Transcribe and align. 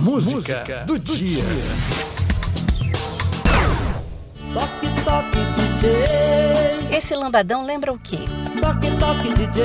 Música, 0.00 0.34
Música 0.34 0.84
do, 0.86 0.98
do, 0.98 0.98
dia. 0.98 1.42
dia. 1.42 1.62
Toque, 4.54 4.88
toque, 5.04 5.38
DJ. 5.76 6.96
Esse 6.96 7.14
lambadão 7.14 7.66
lembra 7.66 7.92
o 7.92 7.98
quê? 7.98 8.16
Toque, 8.58 8.90
toque, 8.98 9.34
DJ. 9.34 9.62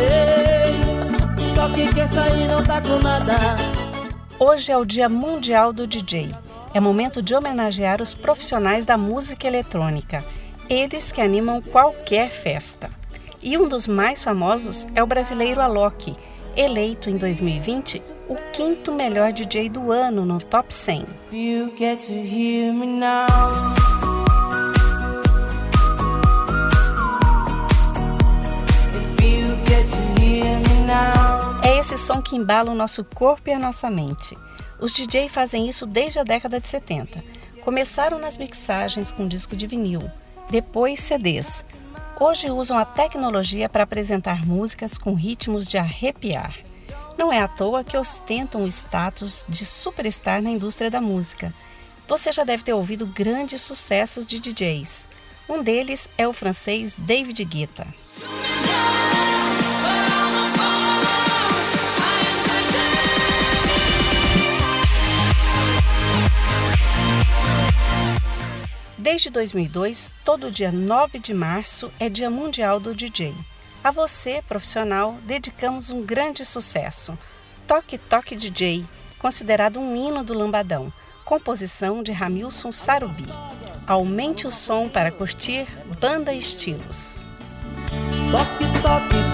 Toque 1.55 1.93
que 1.93 2.01
essa 2.01 2.23
aí 2.23 2.47
não 2.49 2.61
tá 2.65 2.81
com 2.81 2.99
nada. 2.99 3.33
Hoje 4.37 4.73
é 4.73 4.77
o 4.77 4.83
Dia 4.83 5.07
Mundial 5.07 5.71
do 5.71 5.87
DJ. 5.87 6.29
É 6.73 6.81
momento 6.81 7.21
de 7.21 7.33
homenagear 7.33 8.01
os 8.01 8.13
profissionais 8.13 8.85
da 8.85 8.97
música 8.97 9.47
eletrônica, 9.47 10.21
eles 10.69 11.13
que 11.13 11.21
animam 11.21 11.61
qualquer 11.61 12.29
festa. 12.29 12.89
E 13.41 13.57
um 13.57 13.69
dos 13.69 13.87
mais 13.87 14.21
famosos 14.21 14.85
é 14.93 15.01
o 15.01 15.07
brasileiro 15.07 15.61
Alok, 15.61 16.13
eleito 16.57 17.09
em 17.09 17.15
2020 17.15 18.14
o 18.27 18.35
quinto 18.51 18.91
melhor 18.91 19.31
DJ 19.31 19.69
do 19.69 19.91
ano 19.91 20.25
no 20.25 20.39
Top 20.39 20.73
100. 20.73 21.05
É 31.63 31.79
esse 31.79 31.97
som 31.97 32.21
que 32.21 32.35
embala 32.35 32.71
o 32.71 32.75
nosso 32.75 33.03
corpo 33.03 33.49
e 33.49 33.53
a 33.53 33.59
nossa 33.59 33.89
mente. 33.89 34.37
Os 34.79 34.91
DJ 34.91 35.29
fazem 35.29 35.69
isso 35.69 35.85
desde 35.85 36.19
a 36.19 36.23
década 36.23 36.59
de 36.59 36.67
70. 36.67 37.23
Começaram 37.63 38.19
nas 38.19 38.37
mixagens 38.37 39.11
com 39.11 39.27
disco 39.27 39.55
de 39.55 39.67
vinil, 39.67 40.09
depois 40.49 40.99
CDs. 40.99 41.63
Hoje 42.19 42.49
usam 42.49 42.77
a 42.77 42.85
tecnologia 42.85 43.67
para 43.67 43.83
apresentar 43.83 44.45
músicas 44.45 44.97
com 44.97 45.13
ritmos 45.13 45.67
de 45.67 45.77
arrepiar. 45.77 46.64
Não 47.17 47.31
é 47.31 47.39
à 47.39 47.47
toa 47.47 47.83
que 47.83 47.97
ostentam 47.97 48.63
o 48.63 48.67
status 48.67 49.45
de 49.47 49.65
superstar 49.65 50.41
na 50.41 50.49
indústria 50.49 50.91
da 50.91 50.99
música. 50.99 51.53
Você 52.07 52.31
já 52.31 52.43
deve 52.43 52.63
ter 52.63 52.73
ouvido 52.73 53.05
grandes 53.05 53.61
sucessos 53.61 54.25
de 54.25 54.39
DJs. 54.39 55.07
Um 55.47 55.63
deles 55.63 56.09
é 56.17 56.27
o 56.27 56.33
francês 56.33 56.95
David 56.97 57.43
Guetta. 57.45 57.87
Desde 68.97 69.29
2002, 69.29 70.15
todo 70.25 70.51
dia 70.51 70.71
9 70.71 71.19
de 71.19 71.33
março 71.33 71.91
é 71.99 72.09
Dia 72.09 72.29
Mundial 72.29 72.79
do 72.79 72.93
DJ. 72.93 73.33
A 73.85 73.91
você, 73.91 74.41
profissional, 74.41 75.15
dedicamos 75.27 75.91
um 75.91 76.01
grande 76.01 76.43
sucesso. 76.43 77.15
Toque 77.67 77.99
Toque 77.99 78.35
DJ, 78.35 78.83
considerado 79.19 79.79
um 79.79 79.95
hino 79.95 80.23
do 80.23 80.33
lambadão, 80.33 80.91
composição 81.23 82.01
de 82.01 82.11
Ramilson 82.11 82.71
Sarubi. 82.71 83.27
Aumente 83.85 84.47
o 84.47 84.51
som 84.51 84.89
para 84.89 85.11
curtir 85.11 85.67
Banda 86.01 86.33
Estilos. 86.33 87.27
Toque 88.31 88.65
Toque 88.81 89.24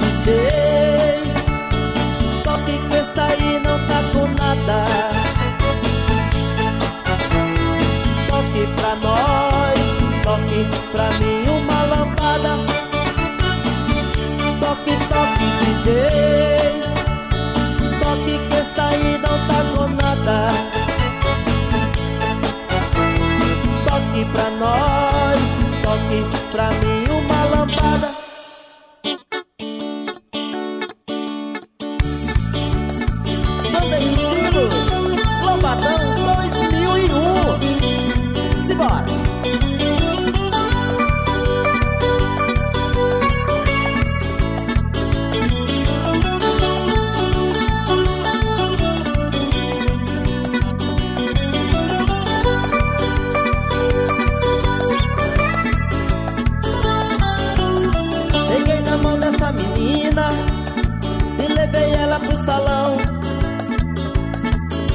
salão. 62.38 62.98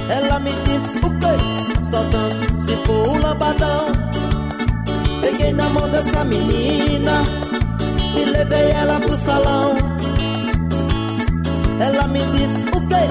Ela 0.09 0.39
me 0.41 0.53
disse 0.53 0.99
o 1.05 1.11
quê? 1.19 1.85
Só 1.91 2.03
danço 2.05 2.61
se 2.65 2.77
for 2.87 3.09
o 3.09 3.19
lambadão. 3.19 3.87
Peguei 5.21 5.53
na 5.53 5.69
mão 5.71 5.89
dessa 5.91 6.25
menina 6.25 7.25
e 8.15 8.25
levei 8.25 8.71
ela 8.71 9.01
pro 9.01 9.17
salão. 9.17 9.77
Ela 11.81 12.07
me 12.09 12.21
disse 12.21 12.77
o 12.77 12.81
quê? 12.89 13.05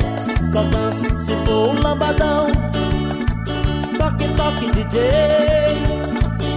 Só 0.52 0.64
danço 0.64 1.26
se 1.26 1.36
for 1.46 1.70
o 1.70 1.82
lambadão. 1.82 2.48
Toque, 3.98 4.28
toque, 4.36 4.72
DJ. 4.72 5.02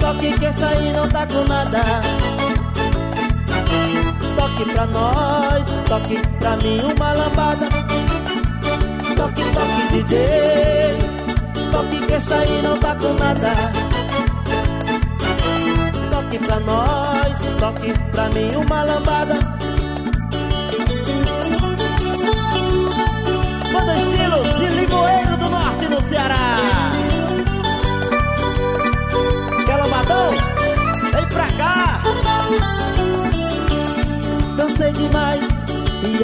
Toque 0.00 0.38
que 0.38 0.46
essa 0.46 0.66
aí 0.66 0.92
não 0.92 1.08
tá 1.08 1.26
com 1.26 1.44
nada 1.44 2.47
toque 4.38 4.64
pra 4.72 4.86
nós, 4.86 5.68
toque 5.88 6.16
pra 6.38 6.56
mim 6.58 6.80
uma 6.80 7.12
lambada. 7.12 7.68
Toque, 9.16 9.42
toque 9.52 9.92
DJ, 9.92 10.18
toque 11.72 12.06
que 12.06 12.12
essa 12.14 12.36
aí 12.36 12.62
não 12.62 12.78
tá 12.78 12.94
com 12.94 13.14
nada. 13.14 13.52
Toque 16.10 16.38
pra 16.38 16.60
nós, 16.60 17.38
toque 17.58 17.92
pra 18.12 18.28
mim 18.28 18.54
uma 18.54 18.84
lambada. 18.84 19.57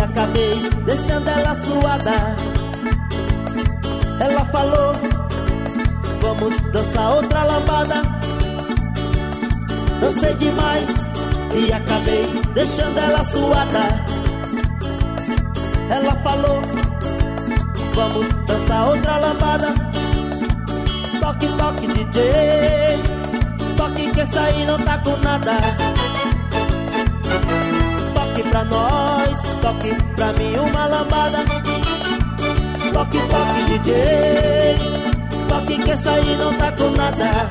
Acabei 0.04 0.70
deixando 0.84 1.28
ela 1.28 1.54
suada. 1.54 2.36
Ela 4.20 4.44
falou: 4.46 4.92
Vamos 6.20 6.56
dançar 6.72 7.14
outra 7.14 7.44
lambada. 7.44 8.02
Dancei 10.00 10.34
demais 10.34 10.88
e 11.54 11.72
acabei 11.72 12.26
deixando 12.54 12.98
ela 12.98 13.24
suada. 13.24 13.84
Ela 15.90 16.14
falou: 16.16 16.60
Vamos 17.94 18.28
dançar 18.46 18.88
outra 18.88 19.16
lambada. 19.18 19.74
Toque, 21.20 21.48
toque, 21.56 21.86
DJ. 21.86 22.98
Toque 23.76 24.10
que 24.10 24.20
essa 24.20 24.40
aí 24.40 24.66
não 24.66 24.78
tá 24.78 24.98
com 24.98 25.16
nada 25.18 25.54
toque 28.34 28.42
pra 28.48 28.64
nós, 28.64 29.03
toque 29.64 29.94
pra 30.14 30.32
mim 30.34 30.54
uma 30.58 30.86
lambada. 30.86 31.38
Toque, 32.92 33.18
toque 33.18 33.78
DJ, 33.78 34.76
toque 35.48 35.82
que 35.82 35.90
essa 35.90 36.10
aí 36.12 36.36
não 36.36 36.52
tá 36.54 36.70
com 36.72 36.90
nada. 36.90 37.48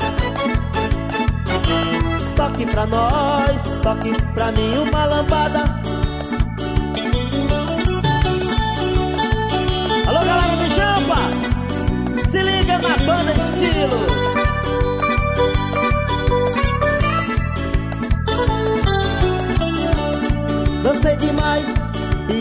Toque 2.35 2.65
pra 2.67 2.85
nós, 2.85 3.61
toque 3.81 4.21
pra 4.35 4.51
mim 4.51 4.77
uma 4.77 5.05
lambada. 5.05 5.92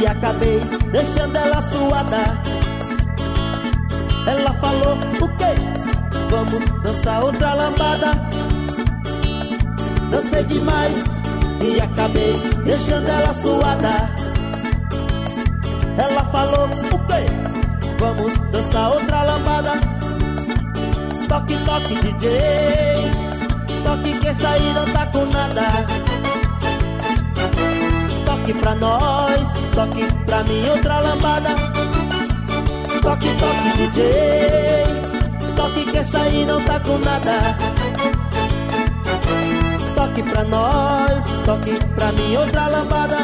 E 0.03 0.07
acabei 0.07 0.59
deixando 0.91 1.37
ela 1.37 1.63
suada. 1.63 2.43
Ela 4.27 4.53
falou 4.55 4.97
o 5.21 5.29
quê? 5.37 5.55
Vamos 6.29 6.83
dançar 6.83 7.23
outra 7.23 7.55
lambada. 7.55 8.13
Dancei 10.11 10.43
demais 10.45 11.05
e 11.61 11.81
acabei 11.81 12.35
deixando 12.65 13.09
ela 13.09 13.33
suada. 13.33 14.11
Ela 15.97 16.25
falou 16.33 16.67
o 16.67 16.99
quê? 17.07 17.23
Vamos 18.01 18.37
dançar 18.51 18.91
outra 18.91 19.23
lambada. 19.23 19.73
Toque, 21.29 21.57
toque, 21.65 21.95
DJ. 21.95 22.31
Toque 23.85 24.19
que 24.19 24.29
essa 24.29 24.49
aí 24.49 24.75
não 24.75 24.85
tá 24.93 25.07
com 25.07 25.25
nada. 25.27 26.12
Toque 28.53 28.61
pra 28.61 28.75
nós, 28.75 29.49
toque 29.75 30.13
pra 30.27 30.45
mim 30.45 30.69
outra 30.69 31.01
lambada. 31.01 31.49
Toque, 33.01 33.29
toque, 33.39 33.77
DJ. 33.79 34.85
Toque 35.57 35.91
que 35.91 35.97
essa 35.97 36.21
aí 36.21 36.45
não 36.45 36.63
tá 36.63 36.79
com 36.81 36.99
nada. 36.99 37.57
Toque 39.95 40.23
pra 40.25 40.45
nós, 40.45 41.25
toque 41.47 41.79
pra 41.95 42.13
mim 42.13 42.37
outra 42.37 42.69
lambada. 42.69 43.17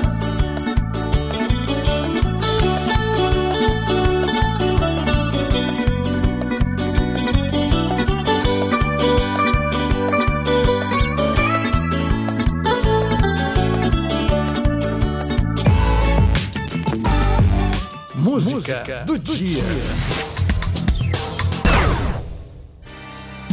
Música 18.50 19.04
do 19.04 19.18
dia. 19.18 19.62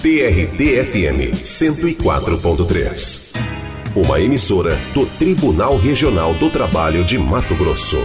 TRT-FM 0.02 1.32
104.3. 1.44 3.34
Uma 3.96 4.22
emissora 4.22 4.76
do 4.94 5.06
Tribunal 5.06 5.78
Regional 5.78 6.34
do 6.36 6.50
Trabalho 6.50 7.04
de 7.04 7.18
Mato 7.18 7.56
Grosso. 7.56 7.98